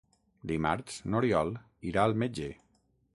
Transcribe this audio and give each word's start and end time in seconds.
Dimarts 0.51 0.95
n'Oriol 1.11 1.53
irà 1.91 2.07
al 2.09 2.17
metge. 2.25 2.49